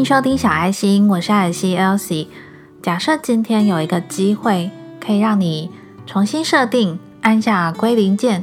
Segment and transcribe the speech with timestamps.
[0.00, 2.28] 迎收听小爱心，我是艾希 Elsie。
[2.82, 5.70] 假设今天有一个机会，可以让你
[6.06, 8.42] 重新设定，按下归零键，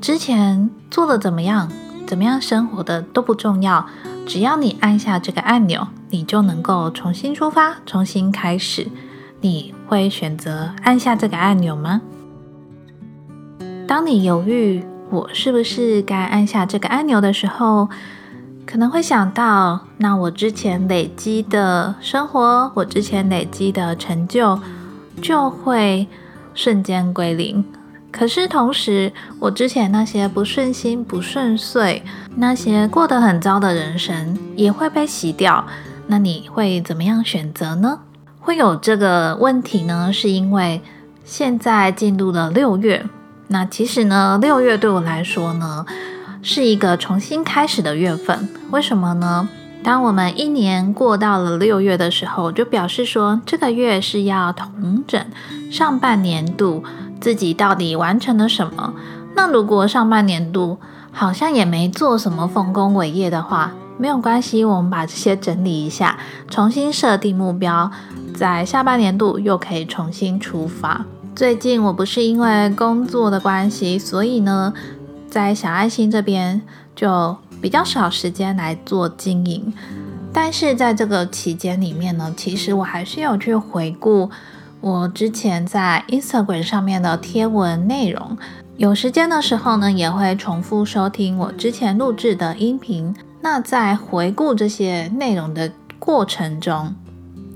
[0.00, 1.70] 之前做的怎么样，
[2.04, 3.86] 怎么样生活的都不重要，
[4.26, 8.88] 只要你按下这个按钮，你就能够重新出发，重新开始。
[9.40, 12.00] 你会选择按下这个按钮吗？
[13.86, 17.88] 当你犹豫我是不是该按下这个按钮的时候，
[18.70, 24.60] 可能会想到，那我之前累积的生活，我之前累积的成就，
[25.22, 26.06] 就会
[26.52, 27.64] 瞬间归零。
[28.10, 29.10] 可是同时，
[29.40, 32.02] 我之前那些不顺心、不顺遂，
[32.36, 35.66] 那些过得很糟的人生，也会被洗掉。
[36.06, 38.00] 那你会怎么样选择呢？
[38.38, 40.12] 会有这个问题呢？
[40.12, 40.82] 是因为
[41.24, 43.06] 现在进入了六月，
[43.46, 45.86] 那其实呢，六月对我来说呢？
[46.50, 49.46] 是一个重新开始的月份，为什么呢？
[49.82, 55.22] 当我们一年过到了六月的时候，就表示说这个月是要统整
[55.70, 56.82] 上半年度
[57.20, 58.94] 自己到底完成了什么。
[59.36, 60.78] 那如果上半年度
[61.12, 66.18] 好像也没做什么丰功伟业的话，没有关系，我们把这些整理一下，
[66.48, 67.90] 重新设定目标，
[68.34, 71.04] 在下半年度又可以重新出发。
[71.36, 74.72] 最近我不是因为工作的关系，所以呢。
[75.30, 76.60] 在小爱心这边
[76.96, 79.72] 就比较少时间来做经营，
[80.32, 84.30] 但是在这个期间里面呢，其实我还是有去回顾
[84.80, 88.36] 我之前在 Instagram 上面的贴文内容。
[88.76, 93.14] 有时间的时候呢，也会重复收听我之前录制的音频。
[93.40, 96.94] 那在回顾这些内容的过程中，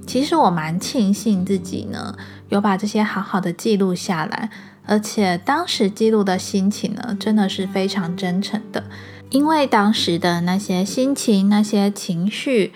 [0.06, 2.14] 其实我蛮庆幸自己呢，
[2.48, 4.50] 有把这些好好的记录下来。
[4.84, 8.84] 而且当时记录的心情呢，真的是非常真诚的，
[9.30, 12.72] 因为当时的那些心情、那些情绪，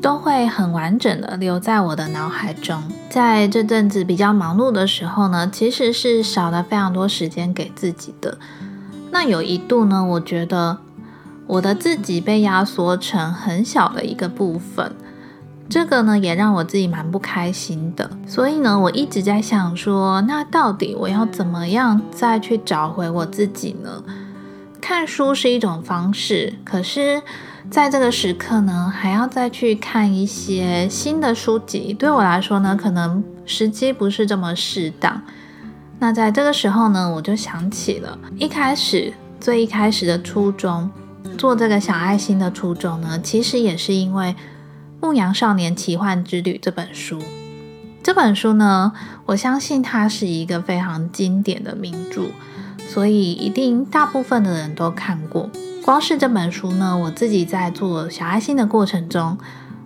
[0.00, 2.82] 都会很完整的留在我的脑海中。
[3.10, 8.38] 在这阵子比较忙碌的时候呢，其实是少了非常多时间给自己的。
[9.10, 10.78] 那有一度呢，我觉得
[11.46, 14.96] 我的自己被压缩成很小的一个部分。
[15.68, 18.10] 这个呢，也让我自己蛮不开心的。
[18.26, 24.04] 所以呢，我一直在想说，那到底我要怎么样再去找回我自己呢？
[24.80, 27.22] 看书是一种方式，可是
[27.70, 35.22] 在这个时刻呢，还要再去看一些新的书籍，对我来说呢，可能时机不是这么适当。
[36.00, 40.90] 那在这个时候呢，我就想起了一开始最一开始的初衷，
[41.38, 44.26] 做这个小爱心的初衷呢，其实也是因为。
[45.02, 47.18] 《牧羊少年奇幻之旅》这本书，
[48.04, 48.92] 这本书呢，
[49.26, 52.26] 我相信它是一个非常经典的名著，
[52.86, 55.50] 所以一定大部分的人都看过。
[55.84, 59.36] 光是这本书呢，我自己在做小爱心的过程中，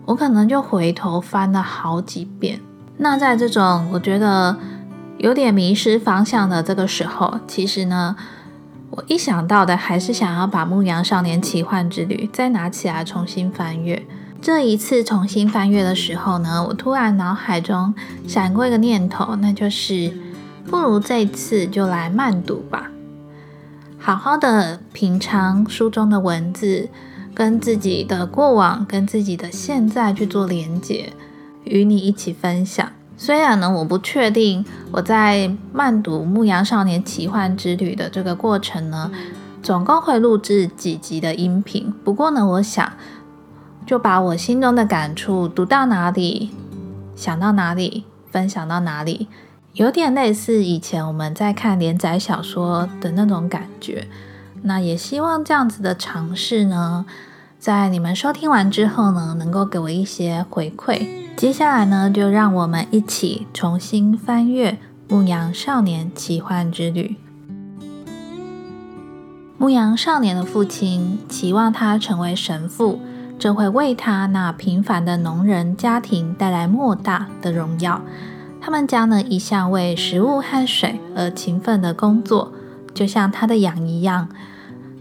[0.04, 2.60] 我可能就回头翻了好几遍。
[2.98, 4.58] 那在这种我觉得
[5.16, 8.14] 有点迷失方向的这个时候，其实呢，
[8.90, 14.06] 我一想到的还是想要把《牧羊少年奇幻之旅》再拿起来重新翻阅。
[14.46, 17.92] 这一次重新翻阅的时候呢，我突然脑海中
[18.28, 20.12] 闪过一个念头，那就是
[20.66, 22.88] 不如这次就来慢读吧，
[23.98, 26.88] 好好的品尝书中的文字，
[27.34, 31.12] 跟自己的过往、跟自己的现在去做连接，
[31.64, 32.88] 与你一起分享。
[33.16, 39.10] 虽然呢，我不确定我在慢读《牧羊少年奇幻之旅》的这个过程呢，
[39.60, 42.92] 总共会录制几集的音频，不过呢，我想。
[43.86, 46.50] 就把我心中的感触读到哪里，
[47.14, 49.28] 想到哪里，分享到哪里，
[49.74, 54.08] 有点类似以前我们在看连载小说的那种感觉。
[54.62, 57.06] 那也希望这样子的尝试呢，
[57.60, 61.06] 在你们收听完之后呢，能够给我一些回馈。
[61.36, 64.72] 接下来呢，就让我们一起重新翻阅
[65.08, 67.14] 《牧羊少年奇幻之旅》。
[69.58, 72.98] 牧羊少年的父亲期望他成为神父。
[73.38, 78.00] 这会为他那平凡的农人家庭带来莫大的荣耀。
[78.60, 82.50] 他们家呢一向为食物和水而勤奋的工作，
[82.94, 84.28] 就像他的羊一样。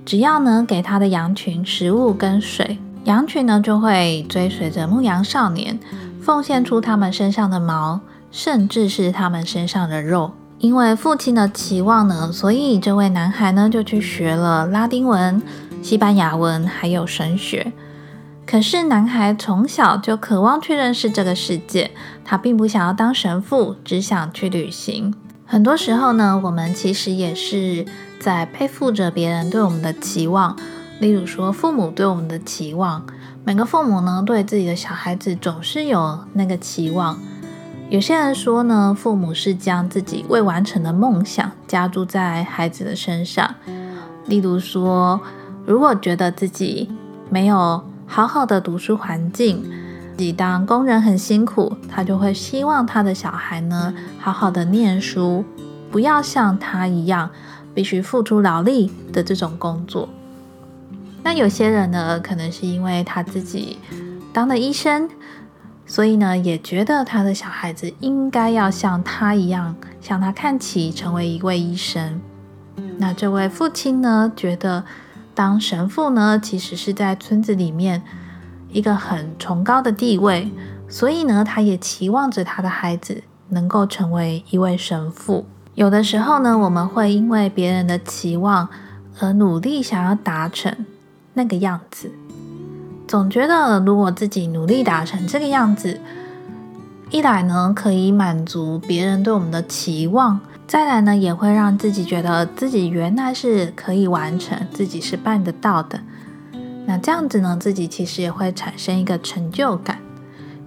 [0.06, 5.80] 只要呢给他的羊群食物跟水，羊群呢就会追随着牧羊少年，
[6.22, 8.00] 奉献出他们身上的毛，
[8.30, 10.32] 甚至是他们身上的肉。
[10.60, 15.42] 因为父亲的期望呢，所以这位男孩呢就去学了拉丁文、
[15.82, 17.72] 西班牙文，还有神学。
[18.46, 21.92] 可是，男孩从小就渴望去认识这个世界，
[22.24, 25.14] 他并不想要当神父，只想去旅行。
[25.46, 27.86] 很多时候呢，我们其实也是
[28.20, 30.56] 在背负着别人对我们的期望，
[31.00, 33.04] 例如说父母对我们的期望，
[33.44, 37.20] 每个父母呢，对自己的小孩子总是有那个期望。
[37.90, 43.56] 有些人说呢，父母是将自己未完成的梦想加注在孩子的身上。
[44.28, 45.20] 例如说，
[45.66, 46.90] 如果觉得自己
[47.30, 49.64] 没有好好的读书环境，
[50.16, 55.44] 自己当工人很辛苦，他就会希望他的小孩呢，好好的念书，
[55.92, 57.30] 不要像他一样
[57.74, 60.08] 必须付出劳力的这种工作。
[61.24, 63.80] 那有些人呢，可能是因为他自己
[64.32, 65.10] 当了医生。
[65.88, 72.20] 所以呢，也觉得他的小孩子应该要像他一样，向他看齐，成为一位医生。
[72.98, 74.84] 那这位父亲呢，觉得
[75.36, 78.02] 当神父呢，其实是在村子里面
[78.70, 80.50] 一个很崇高的地位，
[80.88, 85.46] 所以呢，他也期望着他的孩子能够成为一位神父。
[85.76, 88.70] 有的时候呢，我们会因为别人的期望
[89.20, 90.74] 而努力想要达成
[91.34, 92.10] 那个样子。
[93.06, 96.00] 总觉得，如果自己努力达成这个样子，
[97.12, 106.00] 一来呢可以满足别人对我们的期望，再来呢也会让自己觉得自己原来是可以完成，自己是办得到的。
[106.88, 110.00] 那这样子呢，自己其实也会产生一个成就感，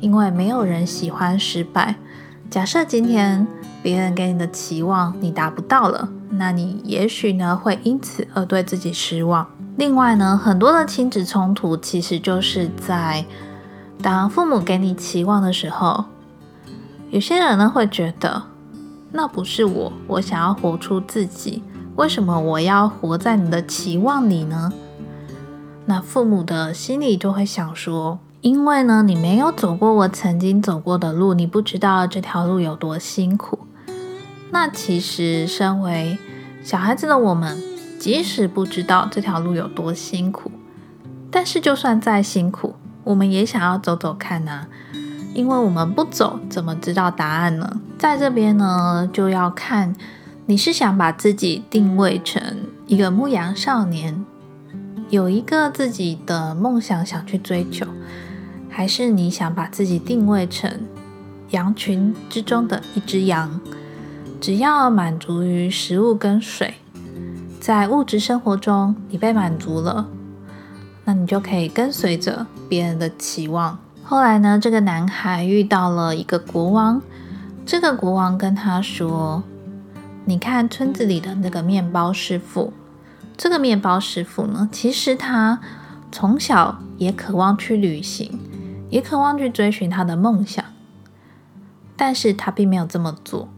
[0.01, 1.97] 因为没有人喜欢失败。
[2.49, 3.47] 假设今天
[3.83, 9.47] 别人给你的期望你达不到了，那你也许呢会因此而对自己失望。
[9.77, 13.25] 另外呢，很多的亲子冲突其实就是在
[14.01, 16.05] 当父母给你期望的时候，
[17.11, 18.43] 有些人呢会觉得
[19.13, 21.63] 那不是我，我想要活出自己，
[21.97, 24.73] 为什么我要活在你的期望里呢？
[25.87, 33.59] 那父母的心里就会想说，因为呢你没有走过我曾经走过的路，你不知道这条路有多辛苦。
[34.51, 36.19] 那其实身为
[36.63, 37.59] 小孩子的我们。
[37.99, 40.53] 即使不知道这条路有多辛苦，
[41.33, 44.69] 但是就算再辛苦，我们也想要走走看呐。
[45.35, 47.81] 因为我们不走，怎么知道答案呢？
[47.99, 49.93] 在这边呢，就要看
[50.47, 52.41] 你是想把自己定位成
[52.87, 54.25] 一个牧羊少年，
[55.11, 57.85] 有一个自己的梦想想去追求，
[58.71, 60.71] 还是你想把自己定位成
[61.51, 63.61] 羊群之中的一只羊，
[64.41, 66.75] 只要满足于食物跟水。
[67.61, 70.09] 在物质生活中，你被满足了，
[71.05, 73.77] 那你就可以跟随着别人的期望。
[74.05, 77.03] 后来呢，这个男孩遇到了一个国王，
[77.69, 79.43] 这个国王跟他说
[80.25, 82.73] ：“你看村子里的那个面包师傅，
[83.37, 85.61] 这个面包师傅呢，其实他
[86.11, 88.41] 从小也渴望去旅行，
[88.89, 90.65] 也渴望去追寻他的梦想，
[91.95, 93.51] 但是他并没有这么做。”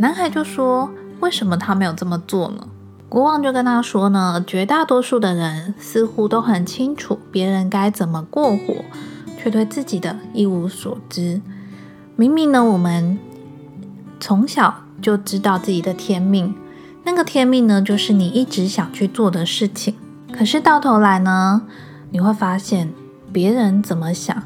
[0.00, 0.90] 男孩就说
[1.20, 2.66] ：“为什么他没有这么做呢？”
[3.10, 8.82] 国王就跟他说呢，绝大多数的人似乎都很清楚别人该怎么过活，
[9.36, 11.42] 却对自己的一无所知。
[12.16, 13.18] 明明呢，我们
[14.18, 16.54] 从小就知道自己的天命，
[17.04, 19.94] 那个天命呢，就是你一直想去做的事情。
[20.32, 21.62] 可是到头来呢，
[22.10, 22.92] 你会发现
[23.32, 24.42] 别人怎么想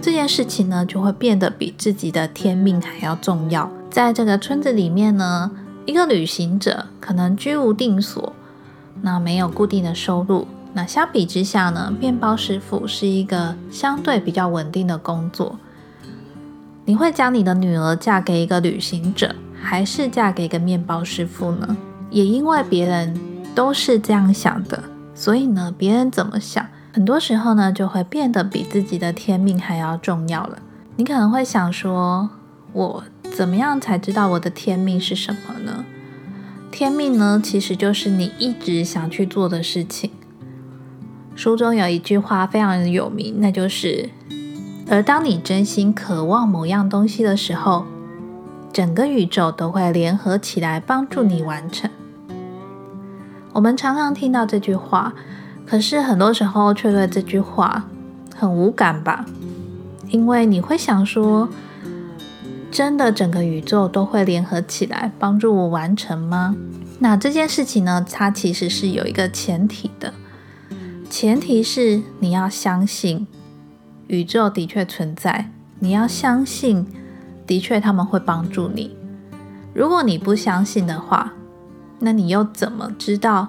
[0.00, 3.70] 这件事情呢，就会变得比自己的天命还要重要。
[3.90, 5.50] 在这个村子里面呢。
[5.86, 8.32] 一个旅行者可能居无定所，
[9.00, 10.46] 那没有固定的收入。
[10.72, 15.58] 那相比之下呢，面包师傅是一个相对比较稳定的工作。
[16.90, 19.32] 你会将你的女儿嫁给一个旅行者，
[19.62, 21.76] 还是嫁给一个面包师傅呢？
[22.10, 23.16] 也因为别人
[23.54, 24.82] 都是这样想的，
[25.14, 30.58] 所以呢，别人怎么想，很多时候呢，就会变得比自己的天命还要重要了。
[30.96, 32.28] 你可能会想说，
[32.72, 33.04] 我。
[33.32, 35.84] 怎么样才知道我的天命是什么呢？
[36.72, 40.10] 天命呢，其实就是你一直想去做的事情。
[41.36, 44.10] 书中有一句话非常有名，那就是：
[44.90, 47.86] 而当你真心渴望某样东西的时候，
[48.72, 51.88] 整个宇宙都会联合起来帮助你完成。
[53.52, 55.14] 我们常常听到这句话，
[55.64, 57.84] 可是很多时候却对这句话
[58.34, 59.24] 很无感吧？
[60.08, 61.48] 因为你会想说。
[62.72, 66.54] 真的，整个宇宙都会联合起来帮助我完成吗？
[67.00, 68.06] 那这件事情呢？
[68.08, 70.14] 它其实是有一个前提的，
[71.10, 73.26] 前提是你要相信
[74.10, 76.84] 宇宙的确存在，你要相信
[77.46, 78.96] 的确他们会帮助你。
[79.72, 81.32] 如果你不相信的话，
[82.00, 83.46] 那你又怎么知道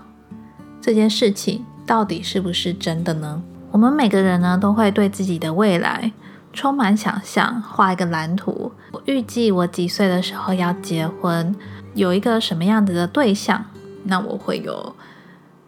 [0.80, 3.41] 这件事情到底是不是真的呢？
[3.72, 6.12] 我们每个人呢，都会对自己的未来。
[6.53, 8.72] 充满想象，画一个蓝图。
[8.91, 11.56] 我预计我几岁的时候要结婚，
[11.96, 13.65] 有一个什么样子的对象？
[14.03, 14.96] 那我会有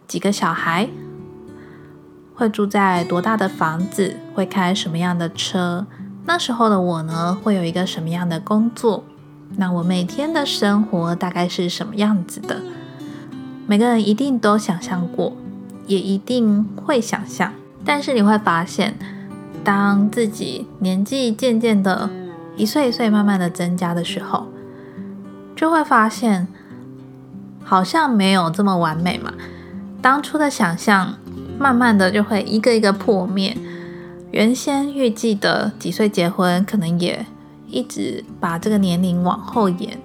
[0.06, 0.88] 几个小孩？
[2.34, 5.86] 会住在多大的房子，会开什么样的车。
[6.26, 9.04] 那时候的我呢，会有一个什么样的工作？
[9.56, 12.60] 那我每天的生活大概是什么样子的？
[13.66, 15.32] 每个人一定都想象过，
[15.86, 17.52] 也一定会想象。
[17.84, 18.94] 但是你会发现，
[19.62, 22.10] 当自己年纪渐渐的
[22.56, 24.48] 一岁一岁慢慢的增加的时候，
[25.54, 26.48] 就会发现
[27.62, 29.32] 好像没有这么完美嘛。
[30.02, 31.14] 当初的想象，
[31.58, 33.56] 慢慢的就会一个一个破灭。
[34.30, 37.24] 原先预计的几岁结婚，可能也
[37.68, 39.98] 一直把这个年龄往后延。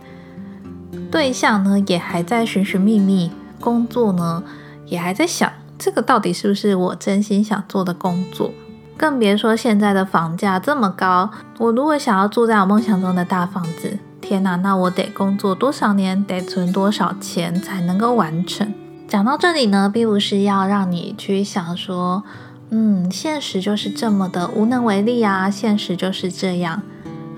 [1.12, 4.44] 对象呢，也还在寻寻觅觅；工作呢，
[4.86, 8.52] 也还在想，这个到底是不是我真心想做的工作？
[8.96, 18.72] 更别说现在的房价这么高，我如果想要住在我梦想中的大房子，天哪，那我得工作多少年，得存多少钱才能够完成？
[19.10, 22.24] 讲到这里呢，并不是要让你去想说。
[22.72, 25.50] 嗯，现实就是这么的无能为力啊！
[25.50, 26.84] 现实就是这样，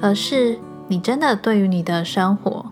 [0.01, 0.59] 而是
[0.89, 2.65] 你真的对于你的生活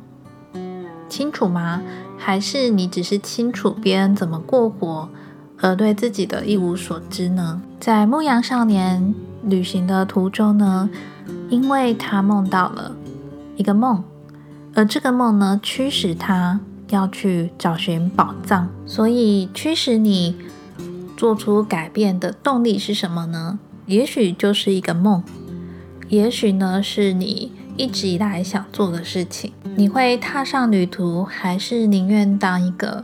[1.08, 1.82] 清楚吗？
[2.18, 5.08] 还是你只是清楚别人怎么过活，
[5.62, 7.62] 而对自己的一无所知呢？
[7.80, 10.90] 在牧羊少年旅行的途中呢，
[11.50, 12.92] 因为他梦到了
[13.56, 14.04] 一个梦，
[14.76, 16.60] 而这个梦呢，驱使他
[16.90, 20.36] 要去找寻宝藏，所以驱使你。
[21.18, 23.60] 做出改变的动力是什么呢？
[23.88, 25.22] 也许就是一个梦，
[26.08, 29.52] 也许呢是你一直以来想做的事情。
[29.76, 33.04] 你会踏上旅途，还是宁愿当一个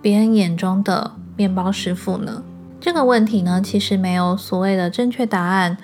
[0.00, 2.42] 别人眼中的面包师傅呢？
[2.80, 5.76] 这个问题呢，其实没有所谓的正确答案。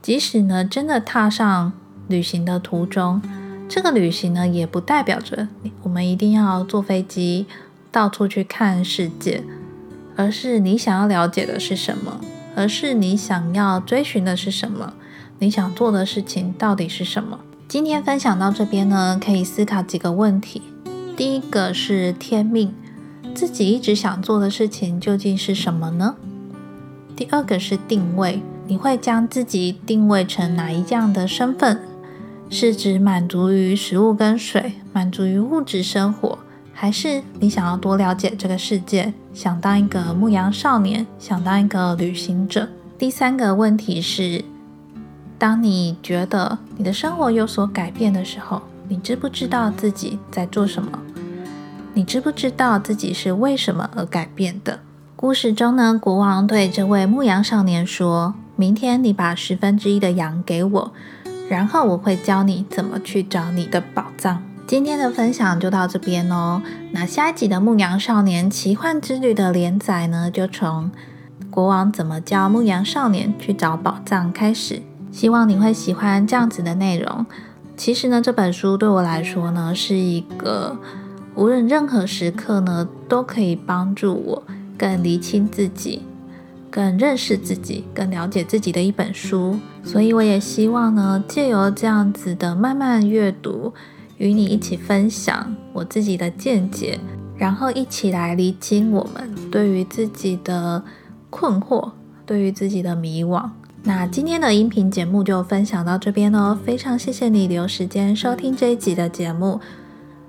[0.00, 1.72] 即使呢真的踏上
[2.06, 3.20] 旅行的途中，
[3.74, 5.48] 这个旅行呢也不代表着
[5.82, 7.46] 我们一定要坐飞机
[7.90, 9.42] 到处去看世界。
[10.14, 12.20] 而是你想要了解的是什么？
[12.54, 14.92] 而是你想要追寻的是什么？
[15.38, 17.40] 你想做的事情到底是什么？
[17.66, 20.60] 今天分享到这边呢，可以思考几个问题。
[21.16, 22.74] 第一个是天命，
[23.34, 26.16] 自己一直想做的事情究竟是什么呢？
[27.16, 31.80] 第二个是定位，你会将自己定位成哪一样的身份？
[32.54, 36.38] 是指满足于食物跟水，满足于物质生活？
[36.74, 42.68] 还是你想要多了解这个世界，想当一个牧羊少年，想当一个旅行者。
[42.98, 44.44] 第三个问题是，
[45.38, 50.98] 当你觉得你的生活有所改变的时候，你知不知道自己在做什么？
[51.94, 54.80] 你知不知道自己是为什么而改变的？
[55.16, 60.92] 故事中呢，国王对这位牧羊少年说：“明天你把十分之一的羊给我，
[61.52, 66.62] 然后我会教你怎么去找你的宝藏。”今天的分享就到这边哦。
[66.92, 70.90] 那下一集的《牧羊少年奇幻之旅》的连载呢，就从
[71.50, 74.80] 国王怎么教牧羊少年去找宝藏开始。
[75.10, 77.26] 希望你会喜欢这样子的内容。
[77.76, 80.74] 其实呢，这本书对我来说呢，是一个
[81.34, 84.42] 无论任何时刻呢，都可以帮助我
[84.78, 86.00] 更厘清自己、
[86.72, 89.60] 更认识自己、更了解自己的一本书。
[89.84, 93.72] 所以我也希望呢，借由这样子的慢慢阅读。
[94.18, 96.96] 与你一起分享我自己的见解，
[97.36, 100.80] 然后一起来厘清我们对于自己的
[101.28, 101.90] 困惑，
[102.24, 103.50] 对于自己的迷惘。
[103.82, 109.60] 那今天的音频节目就分享到这边哦，非常谢谢你留时间收听这一集的节目。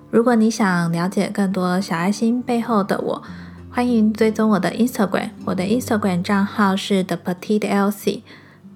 [0.10, 3.22] 如果你想了解更多小爱心背后的我，
[3.76, 8.22] 欢迎追踪我的 Instagram，我的 Instagram 账号是 The Petite Elsie。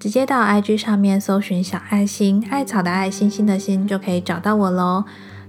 [0.00, 5.04] 直接到 IG 上面搜寻小爱心，艾草的爱心心的心就可以找到我喽。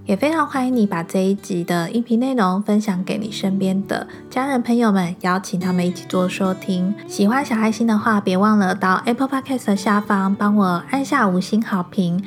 [0.06, 6.94] 也非常欢迎你把这一集的音频内容分享给你身边的家人朋友们，邀请他们一起做收听。
[7.08, 12.24] 喜欢小爱心的话，别忘了到 Apple Podcast 下方帮我按下五星好评，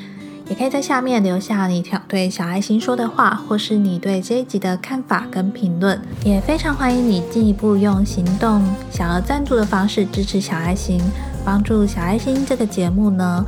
[0.50, 6.00] 也可以在下面留下你想对小爱心说的话，或是你对这一集的看法跟评论。
[6.24, 11.02] 也非常欢迎你进一步用行动小额赞助的方式支持小爱心。
[11.46, 13.46] 帮助小爱心这个节目呢，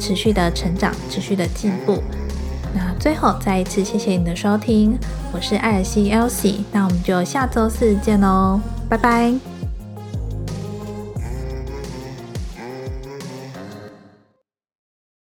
[0.00, 2.02] 持续的成长，持续的进步。
[2.74, 4.98] 那最后再一次谢谢你的收听，
[5.32, 9.57] 我是艾尔西 Elsie，那我们就下周四见喽，拜拜。